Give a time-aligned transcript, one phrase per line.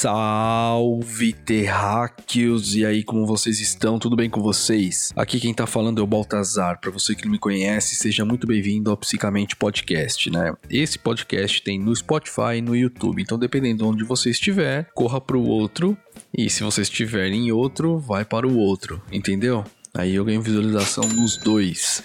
[0.00, 2.74] Salve terráqueos!
[2.74, 3.98] E aí, como vocês estão?
[3.98, 5.12] Tudo bem com vocês?
[5.14, 6.80] Aqui quem tá falando é o Baltazar.
[6.80, 10.54] Para você que não me conhece, seja muito bem-vindo ao Psicamente Podcast, né?
[10.70, 13.20] Esse podcast tem no Spotify e no YouTube.
[13.20, 15.94] Então, dependendo de onde você estiver, corra pro outro.
[16.34, 19.62] E se você estiver em outro, vai para o outro, entendeu?
[19.92, 22.02] Aí eu ganho visualização nos dois.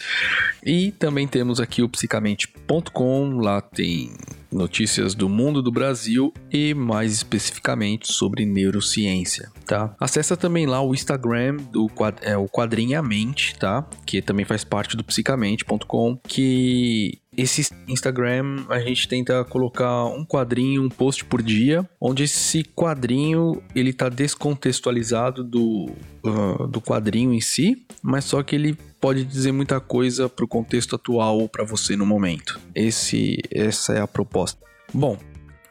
[0.66, 4.12] E também temos aqui o psicamente.com, lá tem
[4.56, 9.96] notícias do mundo do Brasil e mais especificamente sobre neurociência, tá?
[10.00, 11.88] Acessa também lá o Instagram do
[12.22, 13.88] é, o Quadrinhamente, tá?
[14.06, 20.84] Que também faz parte do psicamente.com, que esse Instagram a gente tenta colocar um quadrinho,
[20.84, 25.92] um post por dia, onde esse quadrinho ele tá descontextualizado do,
[26.26, 30.96] uh, do quadrinho em si, mas só que ele pode dizer muita coisa pro contexto
[30.96, 32.60] atual ou para você no momento.
[32.74, 34.60] Esse, essa é a proposta.
[34.92, 35.16] Bom,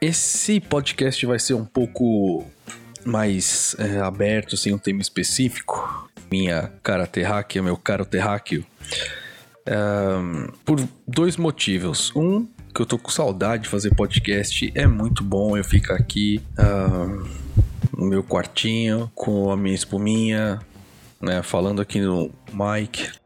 [0.00, 2.46] esse podcast vai ser um pouco
[3.04, 6.08] mais é, aberto, sem um tema específico.
[6.30, 8.64] Minha cara terráquea, meu caro terráqueo
[9.66, 12.12] um, por dois motivos.
[12.14, 14.70] Um, que eu tô com saudade de fazer podcast.
[14.76, 17.28] É muito bom eu ficar aqui uh,
[17.98, 20.60] no meu quartinho com a minha espuminha,
[21.20, 23.23] né, falando aqui no mic.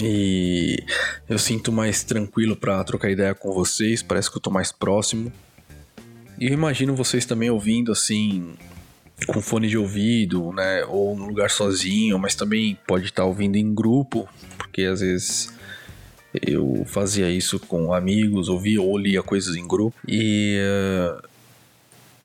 [0.00, 0.84] E
[1.28, 5.32] eu sinto mais tranquilo para trocar ideia com vocês, parece que eu tô mais próximo.
[6.38, 8.54] E eu imagino vocês também ouvindo assim
[9.26, 13.74] com fone de ouvido, né, ou no lugar sozinho, mas também pode estar ouvindo em
[13.74, 15.52] grupo, porque às vezes
[16.46, 19.96] eu fazia isso com amigos, ouvia ou lia coisas em grupo.
[20.06, 21.28] E uh,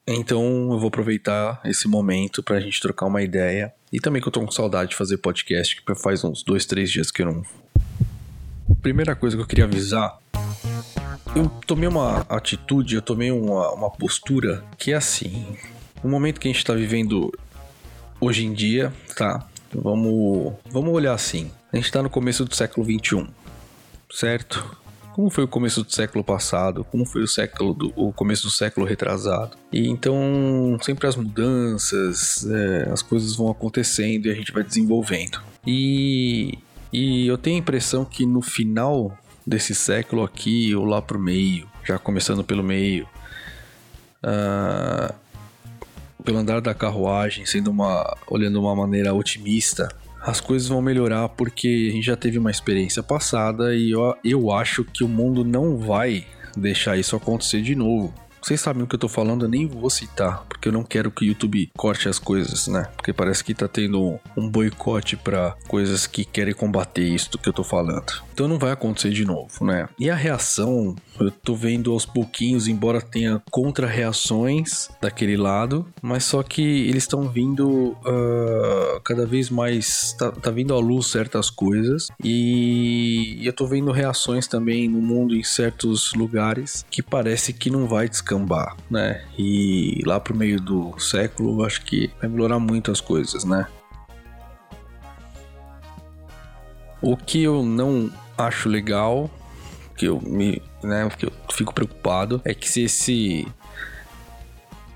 [0.06, 3.74] então eu vou aproveitar esse momento para a gente trocar uma ideia.
[3.92, 6.92] E também que eu tô com saudade de fazer podcast, que faz uns dois, três
[6.92, 7.63] dias que eu não.
[8.84, 10.20] Primeira coisa que eu queria avisar.
[11.34, 15.58] Eu tomei uma atitude, eu tomei uma, uma postura que é assim.
[16.04, 17.32] O momento que a gente está vivendo
[18.20, 19.48] hoje em dia, tá?
[19.74, 21.50] Vamos, vamos olhar assim.
[21.72, 23.26] A gente está no começo do século 21,
[24.12, 24.78] certo?
[25.14, 26.84] Como foi o começo do século passado?
[26.84, 29.56] Como foi o século do, o começo do século retrasado?
[29.72, 35.40] E então sempre as mudanças, é, as coisas vão acontecendo e a gente vai desenvolvendo.
[35.66, 36.58] E,
[36.94, 41.68] e eu tenho a impressão que no final desse século aqui, ou lá pro meio,
[41.84, 43.08] já começando pelo meio,
[44.24, 45.14] uh,
[46.24, 49.90] pelo andar da carruagem, sendo uma, olhando de uma maneira otimista,
[50.22, 54.52] as coisas vão melhorar porque a gente já teve uma experiência passada e eu, eu
[54.52, 56.26] acho que o mundo não vai
[56.56, 58.14] deixar isso acontecer de novo.
[58.44, 61.10] Vocês sabem o que eu tô falando, eu nem vou citar, porque eu não quero
[61.10, 62.90] que o YouTube corte as coisas, né?
[62.98, 67.54] Porque parece que tá tendo um boicote para coisas que querem combater isso que eu
[67.54, 68.22] tô falando.
[68.34, 69.88] Então não vai acontecer de novo, né?
[69.98, 76.42] E a reação, eu tô vendo aos pouquinhos, embora tenha contra-reações daquele lado, mas só
[76.42, 80.14] que eles estão vindo uh, cada vez mais.
[80.18, 85.36] Tá, tá, vindo à luz certas coisas e, eu tô vendo reações também no mundo
[85.36, 88.08] em certos lugares que parece que não vai
[88.90, 89.24] né?
[89.38, 93.68] E lá pro meio do século, acho que vai melhorar muito as coisas, né?
[97.02, 99.30] O que eu não acho legal,
[99.98, 103.48] que eu me, né, que eu fico preocupado, é que se esse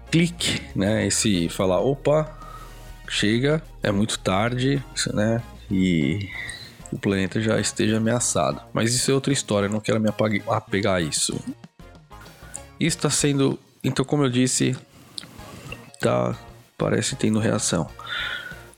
[0.09, 2.33] clique, né, esse falar, opa,
[3.09, 4.83] chega, é muito tarde,
[5.13, 6.29] né, e
[6.91, 8.61] o planeta já esteja ameaçado.
[8.73, 10.09] Mas isso é outra história, eu não quero me
[10.47, 11.37] apegar a isso.
[12.79, 14.75] Isso está sendo, então como eu disse,
[15.99, 16.35] tá,
[16.77, 17.89] parece tendo reação.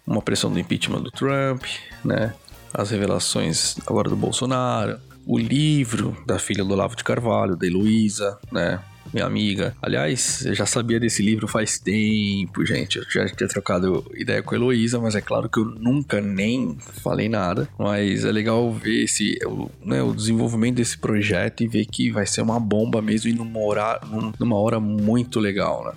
[0.06, 1.64] Uma pressão do impeachment do Trump,
[2.04, 2.34] né?
[2.74, 8.40] as revelações agora do Bolsonaro, o livro da filha do Olavo de Carvalho, da Heloísa,
[8.52, 8.80] né?
[9.14, 9.76] Minha amiga.
[9.82, 12.98] Aliás, eu já sabia desse livro faz tempo, gente.
[12.98, 16.78] Eu já tinha trocado ideia com a Heloísa, mas é claro que eu nunca nem
[17.04, 17.68] falei nada.
[17.78, 19.38] Mas é legal ver esse,
[19.84, 23.60] né, o desenvolvimento desse projeto e ver que vai ser uma bomba mesmo e numa
[23.60, 24.00] hora,
[24.40, 25.92] numa hora muito legal, né?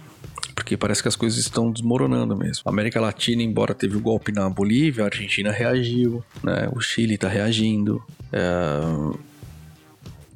[0.54, 2.62] porque parece que as coisas estão desmoronando mesmo.
[2.66, 6.68] A América Latina, embora teve o golpe na Bolívia, a Argentina reagiu, né?
[6.72, 8.02] O Chile está reagindo.
[8.32, 9.28] É...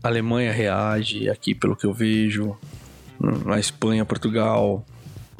[0.07, 2.57] A Alemanha reage, aqui pelo que eu vejo.
[3.45, 4.87] Na Espanha, Portugal.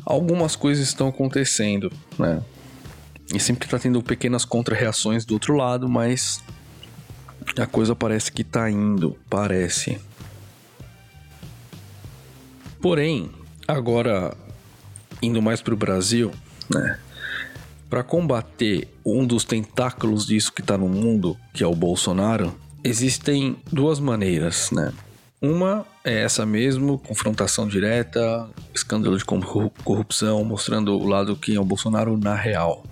[0.05, 2.43] Algumas coisas estão acontecendo, né?
[3.33, 6.43] E sempre está tendo pequenas contra-reações do outro lado, mas
[7.57, 10.01] a coisa parece que está indo, parece.
[12.81, 13.31] Porém,
[13.69, 14.37] agora
[15.23, 16.33] indo mais para o Brasil,
[16.69, 16.99] né?
[17.89, 22.53] Para combater um dos tentáculos disso que está no mundo, que é o Bolsonaro,
[22.87, 24.93] existem duas maneiras, né?
[25.41, 31.65] Uma é essa mesmo, confrontação direta, escândalo de corrupção, mostrando o lado que é o
[31.65, 32.85] Bolsonaro na real.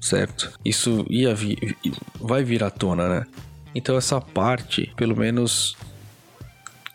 [0.00, 0.52] Certo?
[0.64, 1.76] Isso ia vir,
[2.20, 3.26] vai vir à tona, né?
[3.74, 5.76] Então essa parte, pelo menos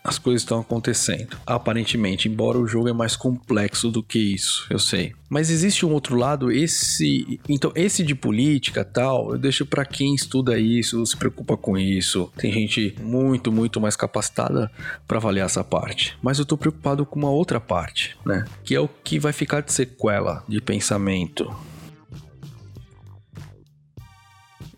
[0.06, 1.38] as coisas estão acontecendo.
[1.46, 5.14] Aparentemente, embora o jogo é mais complexo do que isso, eu sei.
[5.30, 10.14] Mas existe um outro lado, esse, então esse de política, tal, eu deixo para quem
[10.14, 12.30] estuda isso, se preocupa com isso.
[12.36, 14.70] Tem gente muito, muito mais capacitada
[15.08, 16.18] para avaliar essa parte.
[16.22, 18.44] Mas eu tô preocupado com uma outra parte, né?
[18.62, 21.50] Que é o que vai ficar de sequela de pensamento.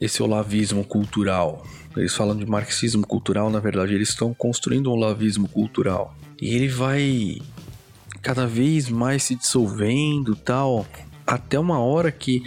[0.00, 5.48] Esse olavismo cultural, eles falam de marxismo cultural, na verdade, eles estão construindo um lavismo
[5.48, 6.14] cultural.
[6.40, 7.38] E ele vai
[8.22, 10.86] cada vez mais se dissolvendo tal,
[11.26, 12.42] até uma hora que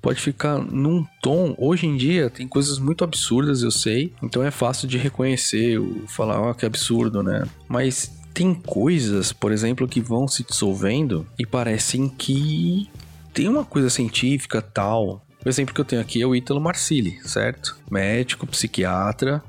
[0.00, 1.54] pode ficar num tom.
[1.58, 6.40] Hoje em dia tem coisas muito absurdas, eu sei, então é fácil de reconhecer, falar,
[6.40, 7.44] ó, oh, que absurdo, né?
[7.68, 12.88] Mas tem coisas, por exemplo, que vão se dissolvendo e parecem que
[13.34, 17.18] tem uma coisa científica tal, o exemplo que eu tenho aqui é o Ítalo Marcilli,
[17.24, 17.76] certo?
[17.90, 19.42] Médico, psiquiatra,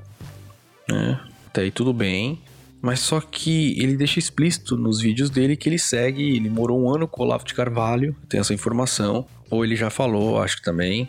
[0.88, 1.20] né?
[1.48, 2.40] Até aí tudo bem.
[2.80, 6.92] Mas só que ele deixa explícito nos vídeos dele que ele segue, ele morou um
[6.92, 9.26] ano com o Olavo de Carvalho, tem essa informação.
[9.50, 11.08] Ou ele já falou, acho que também.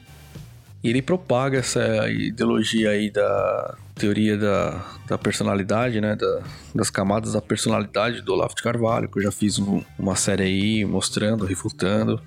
[0.84, 6.16] E ele propaga essa ideologia aí da teoria da, da personalidade, né?
[6.16, 6.42] Da,
[6.76, 10.44] das camadas da personalidade do Olavo de Carvalho, que eu já fiz um, uma série
[10.44, 12.22] aí mostrando, refutando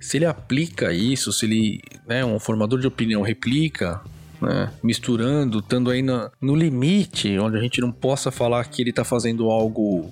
[0.00, 4.00] se ele aplica isso, se ele, né, um formador de opinião replica,
[4.40, 8.90] né, misturando, estando aí no, no limite, onde a gente não possa falar que ele
[8.90, 10.10] está fazendo algo.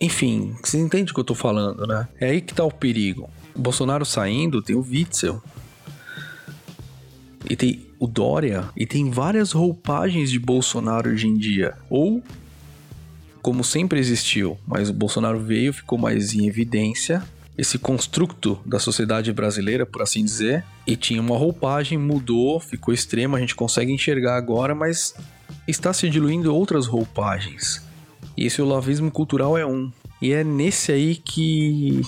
[0.00, 2.06] Enfim, você entende o que eu estou falando, né?
[2.20, 3.28] É aí que está o perigo.
[3.54, 5.42] O Bolsonaro saindo, tem o Witzel.
[7.48, 8.68] E tem o Dória.
[8.76, 11.74] E tem várias roupagens de Bolsonaro hoje em dia.
[11.88, 12.22] Ou
[13.40, 17.22] como sempre existiu, mas o Bolsonaro veio, ficou mais em evidência
[17.56, 23.38] esse construto da sociedade brasileira, por assim dizer, e tinha uma roupagem, mudou, ficou extrema,
[23.38, 25.14] a gente consegue enxergar agora, mas
[25.66, 27.82] está se diluindo outras roupagens.
[28.36, 29.90] E esse olavismo cultural é um.
[30.20, 32.02] E é nesse aí que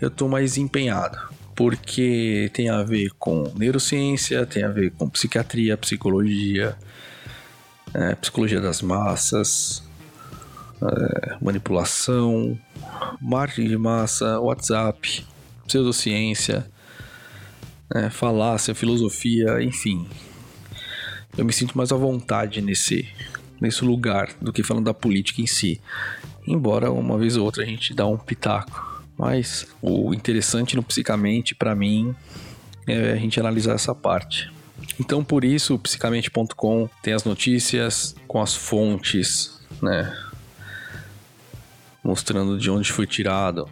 [0.00, 1.18] eu tô mais empenhado.
[1.56, 6.76] Porque tem a ver com neurociência, tem a ver com psiquiatria, psicologia,
[7.92, 9.82] é, psicologia das massas,
[10.82, 12.58] é, manipulação,
[13.24, 15.24] marketing de massa, WhatsApp,
[15.66, 16.70] pseudociência,
[17.94, 20.06] é, falácia, filosofia, enfim.
[21.36, 23.08] Eu me sinto mais à vontade nesse,
[23.58, 25.80] nesse lugar do que falando da política em si.
[26.46, 29.02] Embora uma vez ou outra a gente dá um pitaco.
[29.16, 32.14] Mas o interessante no Psicamente, para mim,
[32.86, 34.52] é a gente analisar essa parte.
[35.00, 40.14] Então, por isso, psicamente.com tem as notícias com as fontes, né?
[42.04, 43.66] Mostrando de onde foi tirado.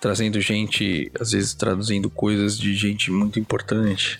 [0.00, 4.18] Trazendo gente, às vezes traduzindo coisas de gente muito importante.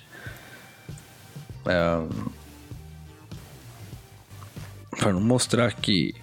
[1.64, 2.06] É,
[4.98, 6.14] para mostrar que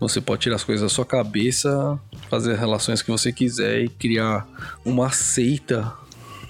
[0.00, 3.88] você pode tirar as coisas da sua cabeça, fazer as relações que você quiser e
[3.88, 4.48] criar
[4.84, 5.92] uma seita,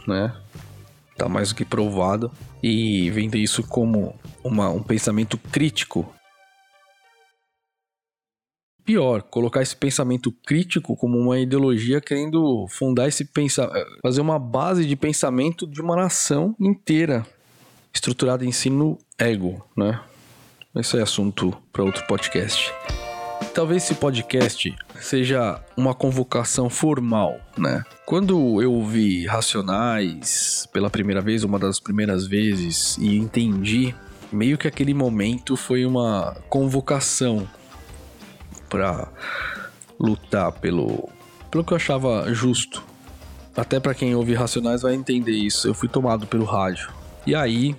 [0.07, 0.35] né?
[1.19, 2.33] Tá mais do que provado.
[2.63, 6.11] E vender isso como uma, um pensamento crítico
[8.91, 14.85] pior, colocar esse pensamento crítico como uma ideologia querendo fundar esse pensamento, fazer uma base
[14.85, 17.25] de pensamento de uma nação inteira,
[17.95, 20.01] estruturada em si no ego, né?
[20.75, 22.73] Esse é assunto para outro podcast.
[23.55, 27.85] Talvez esse podcast seja uma convocação formal, né?
[28.05, 33.95] Quando eu ouvi Racionais pela primeira vez, uma das primeiras vezes, e entendi,
[34.33, 37.49] meio que aquele momento foi uma convocação
[38.71, 39.09] para
[39.99, 41.11] lutar pelo,
[41.51, 42.83] pelo que eu achava justo.
[43.55, 45.69] Até para quem ouve Racionais vai entender isso.
[45.69, 46.89] Eu fui tomado pelo rádio.
[47.27, 47.77] E aí,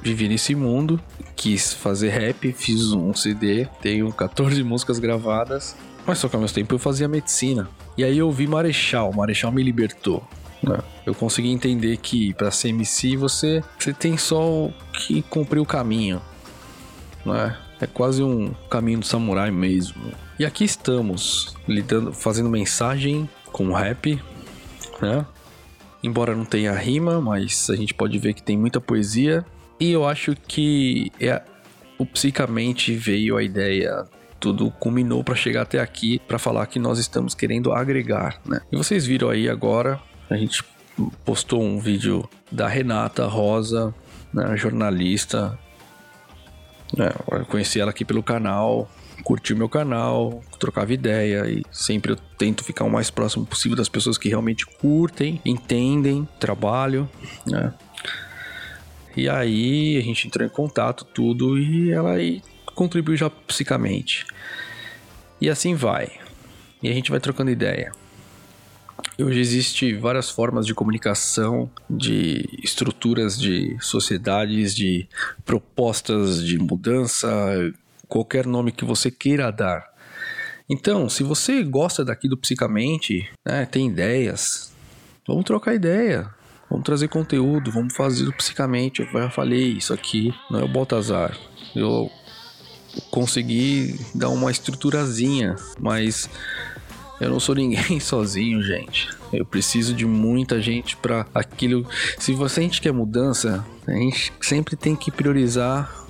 [0.00, 1.00] vivi nesse mundo,
[1.34, 5.74] quis fazer rap, fiz um CD, tenho 14 músicas gravadas,
[6.06, 7.68] mas só que ao mesmo tempo eu fazia medicina.
[7.96, 10.22] E aí eu ouvi Marechal, Marechal me libertou.
[10.62, 10.78] Né?
[11.04, 16.20] Eu consegui entender que para ser MC você, você tem só que cumprir o caminho.
[17.24, 17.56] Né?
[17.80, 20.12] É quase um caminho do samurai mesmo.
[20.38, 24.20] E aqui estamos, lidando, fazendo mensagem com rap,
[25.00, 25.26] né?
[26.02, 29.44] Embora não tenha rima, mas a gente pode ver que tem muita poesia.
[29.80, 31.42] E eu acho que é,
[31.98, 34.04] o psicamente veio a ideia,
[34.38, 38.60] tudo culminou para chegar até aqui para falar que nós estamos querendo agregar, né?
[38.70, 40.64] E vocês viram aí agora, a gente
[41.24, 43.94] postou um vídeo da Renata Rosa,
[44.32, 45.58] né, jornalista,
[46.96, 48.90] É, eu conheci ela aqui pelo canal,
[49.22, 53.88] curtiu meu canal, trocava ideia e sempre eu tento ficar o mais próximo possível das
[53.88, 57.08] pessoas que realmente curtem, entendem trabalho,
[57.46, 57.74] né?
[59.16, 62.42] E aí a gente entrou em contato, tudo, e ela aí
[62.74, 64.24] contribuiu já psicamente.
[65.40, 66.08] E assim vai.
[66.82, 67.92] E a gente vai trocando ideia.
[69.20, 75.08] Hoje existe várias formas de comunicação, de estruturas de sociedades, de
[75.44, 77.28] propostas de mudança,
[78.06, 79.86] qualquer nome que você queira dar.
[80.70, 84.72] Então, se você gosta daqui do Psicamente, né, tem ideias,
[85.26, 86.28] vamos trocar ideia.
[86.70, 89.00] Vamos trazer conteúdo, vamos fazer Psicamente.
[89.00, 91.36] Eu já falei isso aqui, não é o Baltazar.
[91.74, 92.10] Eu
[93.10, 96.28] consegui dar uma estruturazinha, mas
[97.20, 99.08] eu não sou ninguém sozinho, gente.
[99.32, 101.86] Eu preciso de muita gente para aquilo.
[102.18, 106.06] Se você a gente quer mudança, a gente sempre tem que priorizar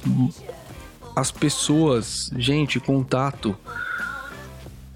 [1.17, 3.57] as pessoas, gente, contato,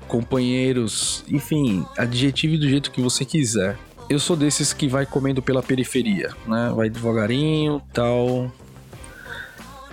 [0.07, 3.77] companheiros, enfim, adjetivo do jeito que você quiser.
[4.09, 6.73] Eu sou desses que vai comendo pela periferia, né?
[6.77, 8.53] Vai devagarinho, tal,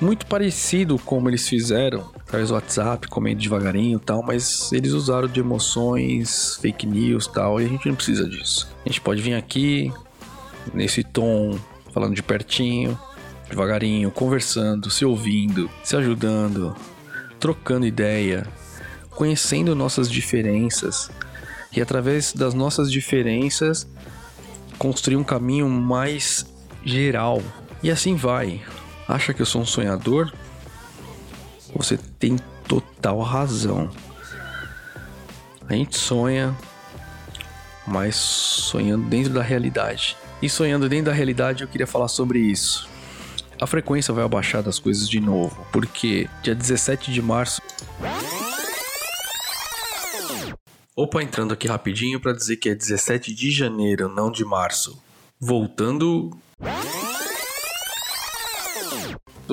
[0.01, 5.27] muito parecido como eles fizeram através do WhatsApp, comendo devagarinho e tal, mas eles usaram
[5.27, 8.69] de emoções, fake news e tal, e a gente não precisa disso.
[8.85, 9.91] A gente pode vir aqui
[10.73, 11.57] nesse tom,
[11.93, 12.97] falando de pertinho,
[13.49, 16.75] devagarinho, conversando, se ouvindo, se ajudando,
[17.39, 18.45] trocando ideia,
[19.09, 21.09] conhecendo nossas diferenças
[21.75, 23.87] e através das nossas diferenças
[24.77, 26.45] construir um caminho mais
[26.85, 27.41] geral.
[27.83, 28.61] E assim vai
[29.09, 30.31] acha que eu sou um sonhador?
[31.75, 32.37] Você tem
[32.67, 33.89] total razão.
[35.67, 36.55] A gente sonha,
[37.85, 40.15] mas sonhando dentro da realidade.
[40.41, 42.87] E sonhando dentro da realidade, eu queria falar sobre isso.
[43.59, 47.61] A frequência vai abaixar das coisas de novo, porque dia 17 de março.
[50.95, 55.01] Opa, entrando aqui rapidinho para dizer que é 17 de janeiro, não de março.
[55.39, 56.31] Voltando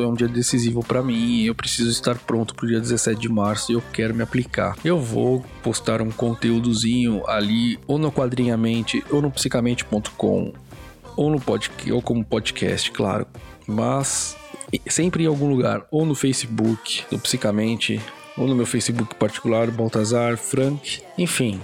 [0.02, 3.72] é um dia decisivo para mim eu preciso estar pronto pro dia 17 de março
[3.72, 4.76] e eu quero me aplicar.
[4.84, 10.52] Eu vou postar um conteúdozinho ali, ou no Quadrinhamente, ou no psicamente.com,
[11.16, 13.26] ou no podcast, ou como podcast, claro.
[13.66, 14.36] Mas
[14.88, 18.00] sempre em algum lugar, ou no Facebook, no Psicamente,
[18.36, 21.60] ou no meu Facebook particular, Baltazar, Frank, enfim.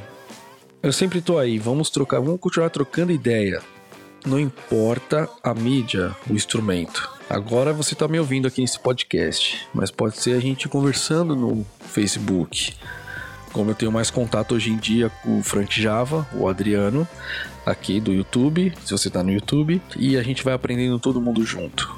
[0.82, 3.62] Eu sempre tô aí, vamos trocar, vamos continuar trocando ideia.
[4.26, 7.10] Não importa a mídia, o instrumento.
[7.32, 11.64] Agora você está me ouvindo aqui nesse podcast, mas pode ser a gente conversando no
[11.80, 12.74] Facebook.
[13.54, 17.08] Como eu tenho mais contato hoje em dia com o Frank Java, o Adriano,
[17.64, 21.42] aqui do YouTube, se você está no YouTube, e a gente vai aprendendo todo mundo
[21.42, 21.96] junto.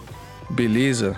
[0.48, 1.16] Beleza?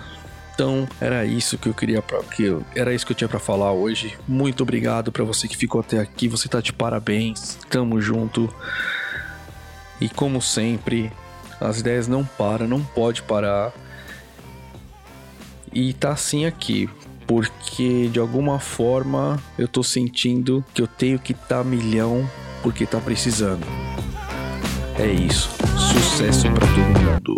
[0.51, 2.03] Então, era isso que eu queria
[2.35, 4.17] que eu, era isso que eu tinha para falar hoje.
[4.27, 6.27] Muito obrigado para você que ficou até aqui.
[6.27, 7.59] Você tá de parabéns.
[7.69, 8.51] Tamo junto.
[10.01, 11.11] E como sempre,
[11.61, 13.71] as ideias não param, não pode parar.
[15.73, 16.89] E tá assim aqui,
[17.25, 22.27] porque de alguma forma eu tô sentindo que eu tenho que tá milhão
[22.63, 23.65] porque tá precisando.
[24.97, 25.49] É isso.
[25.77, 27.35] Sucesso para todo mundo.